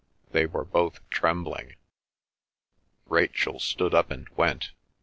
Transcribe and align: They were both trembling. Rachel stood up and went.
They 0.31 0.47
were 0.47 0.65
both 0.65 0.99
trembling. 1.11 1.75
Rachel 3.05 3.59
stood 3.59 3.93
up 3.93 4.09
and 4.09 4.27
went. 4.29 4.71